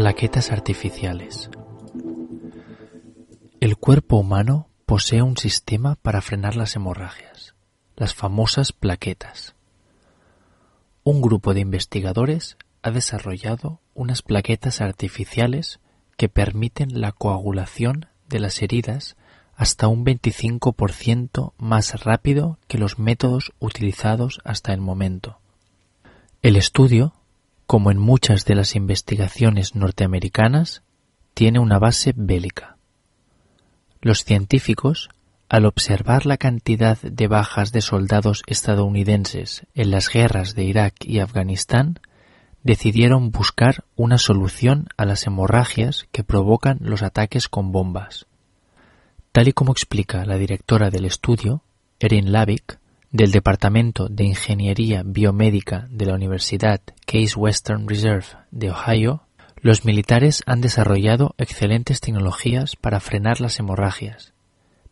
Plaquetas 0.00 0.50
artificiales. 0.50 1.50
El 3.60 3.76
cuerpo 3.76 4.16
humano 4.16 4.70
posee 4.86 5.20
un 5.20 5.36
sistema 5.36 5.96
para 5.96 6.22
frenar 6.22 6.56
las 6.56 6.74
hemorragias, 6.74 7.54
las 7.96 8.14
famosas 8.14 8.72
plaquetas. 8.72 9.54
Un 11.04 11.20
grupo 11.20 11.52
de 11.52 11.60
investigadores 11.60 12.56
ha 12.80 12.92
desarrollado 12.92 13.82
unas 13.92 14.22
plaquetas 14.22 14.80
artificiales 14.80 15.80
que 16.16 16.30
permiten 16.30 17.02
la 17.02 17.12
coagulación 17.12 18.06
de 18.26 18.40
las 18.40 18.62
heridas 18.62 19.18
hasta 19.54 19.86
un 19.86 20.06
25% 20.06 21.52
más 21.58 22.04
rápido 22.04 22.58
que 22.68 22.78
los 22.78 22.98
métodos 22.98 23.52
utilizados 23.58 24.40
hasta 24.44 24.72
el 24.72 24.80
momento. 24.80 25.40
El 26.40 26.56
estudio, 26.56 27.12
como 27.70 27.92
en 27.92 27.98
muchas 27.98 28.46
de 28.46 28.56
las 28.56 28.74
investigaciones 28.74 29.76
norteamericanas, 29.76 30.82
tiene 31.34 31.60
una 31.60 31.78
base 31.78 32.12
bélica. 32.16 32.78
Los 34.00 34.24
científicos, 34.24 35.08
al 35.48 35.66
observar 35.66 36.26
la 36.26 36.36
cantidad 36.36 37.00
de 37.00 37.28
bajas 37.28 37.70
de 37.70 37.80
soldados 37.80 38.42
estadounidenses 38.48 39.68
en 39.76 39.92
las 39.92 40.08
guerras 40.08 40.56
de 40.56 40.64
Irak 40.64 40.94
y 41.04 41.20
Afganistán, 41.20 42.00
decidieron 42.64 43.30
buscar 43.30 43.84
una 43.94 44.18
solución 44.18 44.88
a 44.96 45.04
las 45.04 45.24
hemorragias 45.28 46.08
que 46.10 46.24
provocan 46.24 46.78
los 46.80 47.02
ataques 47.02 47.48
con 47.48 47.70
bombas. 47.70 48.26
Tal 49.30 49.46
y 49.46 49.52
como 49.52 49.70
explica 49.70 50.24
la 50.24 50.38
directora 50.38 50.90
del 50.90 51.04
estudio, 51.04 51.62
Erin 52.00 52.32
Lavick, 52.32 52.80
del 53.10 53.32
Departamento 53.32 54.08
de 54.08 54.24
Ingeniería 54.24 55.02
Biomédica 55.04 55.88
de 55.90 56.06
la 56.06 56.14
Universidad 56.14 56.80
Case 57.06 57.34
Western 57.36 57.88
Reserve 57.88 58.26
de 58.52 58.70
Ohio, 58.70 59.24
los 59.56 59.84
militares 59.84 60.42
han 60.46 60.60
desarrollado 60.60 61.34
excelentes 61.36 62.00
tecnologías 62.00 62.76
para 62.76 63.00
frenar 63.00 63.40
las 63.40 63.58
hemorragias, 63.58 64.32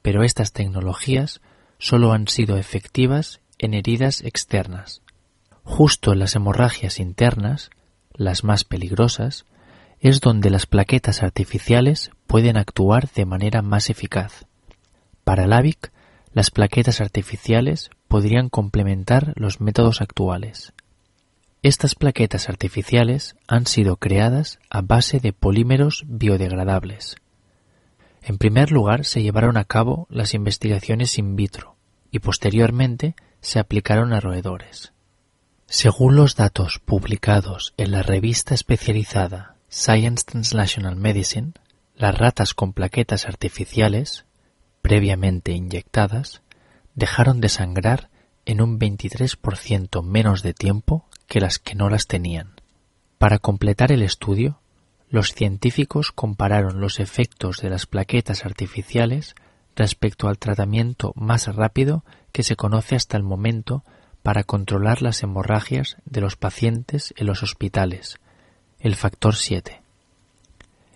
pero 0.00 0.22
estas 0.22 0.52
tecnologías 0.52 1.40
solo 1.78 2.12
han 2.12 2.26
sido 2.26 2.56
efectivas 2.56 3.40
en 3.58 3.74
heridas 3.74 4.22
externas. 4.22 5.02
Justo 5.62 6.12
en 6.12 6.20
las 6.20 6.34
hemorragias 6.36 7.00
internas, 7.00 7.70
las 8.14 8.44
más 8.44 8.64
peligrosas, 8.64 9.44
es 10.00 10.20
donde 10.20 10.48
las 10.48 10.66
plaquetas 10.66 11.22
artificiales 11.22 12.10
pueden 12.26 12.56
actuar 12.56 13.10
de 13.10 13.26
manera 13.26 13.60
más 13.60 13.90
eficaz. 13.90 14.46
Para 15.22 15.46
LAVIC, 15.46 15.92
las 16.32 16.50
plaquetas 16.50 17.00
artificiales 17.00 17.90
podrían 18.08 18.48
complementar 18.48 19.32
los 19.36 19.60
métodos 19.60 20.00
actuales. 20.00 20.72
Estas 21.62 21.94
plaquetas 21.94 22.48
artificiales 22.48 23.34
han 23.48 23.66
sido 23.66 23.96
creadas 23.96 24.58
a 24.70 24.82
base 24.82 25.18
de 25.20 25.32
polímeros 25.32 26.04
biodegradables. 26.06 27.16
En 28.22 28.38
primer 28.38 28.70
lugar 28.72 29.04
se 29.04 29.22
llevaron 29.22 29.56
a 29.56 29.64
cabo 29.64 30.06
las 30.10 30.34
investigaciones 30.34 31.18
in 31.18 31.36
vitro 31.36 31.76
y 32.10 32.20
posteriormente 32.20 33.14
se 33.40 33.58
aplicaron 33.58 34.12
a 34.12 34.20
roedores. 34.20 34.92
Según 35.66 36.14
los 36.14 36.36
datos 36.36 36.78
publicados 36.78 37.74
en 37.76 37.90
la 37.90 38.02
revista 38.02 38.54
especializada 38.54 39.56
Science 39.68 40.24
Translational 40.24 40.96
Medicine, 40.96 41.52
las 41.96 42.16
ratas 42.16 42.54
con 42.54 42.72
plaquetas 42.72 43.26
artificiales, 43.26 44.24
previamente 44.82 45.52
inyectadas, 45.52 46.42
dejaron 46.96 47.40
de 47.40 47.48
sangrar 47.48 48.10
en 48.44 48.60
un 48.60 48.80
23% 48.80 50.02
menos 50.02 50.42
de 50.42 50.54
tiempo 50.54 51.04
que 51.28 51.40
las 51.40 51.58
que 51.58 51.74
no 51.74 51.88
las 51.88 52.06
tenían. 52.06 52.54
Para 53.18 53.38
completar 53.38 53.92
el 53.92 54.02
estudio, 54.02 54.58
los 55.08 55.32
científicos 55.32 56.10
compararon 56.10 56.80
los 56.80 56.98
efectos 56.98 57.58
de 57.58 57.70
las 57.70 57.86
plaquetas 57.86 58.44
artificiales 58.44 59.34
respecto 59.76 60.28
al 60.28 60.38
tratamiento 60.38 61.12
más 61.14 61.54
rápido 61.54 62.04
que 62.32 62.42
se 62.42 62.56
conoce 62.56 62.96
hasta 62.96 63.16
el 63.16 63.22
momento 63.22 63.84
para 64.22 64.42
controlar 64.42 65.02
las 65.02 65.22
hemorragias 65.22 65.96
de 66.04 66.20
los 66.20 66.36
pacientes 66.36 67.14
en 67.16 67.26
los 67.26 67.42
hospitales, 67.42 68.18
el 68.80 68.96
factor 68.96 69.36
7. 69.36 69.82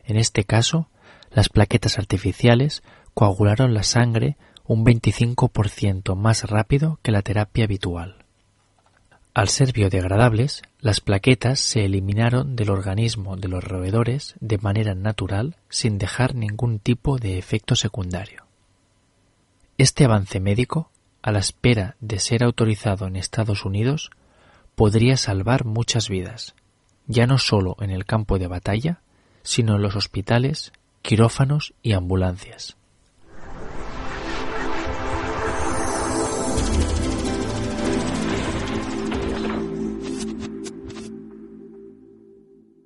En 0.05 0.17
este 0.17 0.45
caso, 0.45 0.89
las 1.31 1.49
plaquetas 1.49 1.99
artificiales 1.99 2.83
coagularon 3.15 3.75
la 3.75 3.85
sangre 3.85 4.37
un 4.71 4.85
25% 4.85 6.15
más 6.15 6.45
rápido 6.45 7.01
que 7.03 7.11
la 7.11 7.23
terapia 7.23 7.65
habitual. 7.65 8.25
Al 9.35 9.49
ser 9.49 9.73
biodegradables, 9.73 10.63
las 10.79 11.01
plaquetas 11.01 11.59
se 11.59 11.85
eliminaron 11.85 12.55
del 12.55 12.71
organismo 12.71 13.37
de 13.37 13.49
los 13.49 13.65
roedores 13.65 14.37
de 14.39 14.59
manera 14.59 14.95
natural 14.95 15.57
sin 15.71 15.99
dejar 15.99 16.37
ningún 16.37 16.79
tipo 16.79 17.19
de 17.19 17.37
efecto 17.37 17.75
secundario. 17.75 18.47
Este 19.77 20.05
avance 20.05 20.39
médico, 20.39 20.93
a 21.21 21.33
la 21.33 21.41
espera 21.41 21.97
de 21.99 22.21
ser 22.21 22.45
autorizado 22.45 23.09
en 23.09 23.17
Estados 23.17 23.65
Unidos, 23.65 24.13
podría 24.77 25.17
salvar 25.17 25.65
muchas 25.65 26.09
vidas, 26.09 26.55
ya 27.09 27.27
no 27.27 27.39
solo 27.39 27.77
en 27.81 27.91
el 27.91 28.07
campo 28.07 28.39
de 28.39 28.47
batalla, 28.47 29.01
sino 29.43 29.75
en 29.75 29.83
los 29.83 29.97
hospitales, 29.97 30.71
quirófanos 31.03 31.75
y 31.83 31.95
ambulancias. 31.95 32.77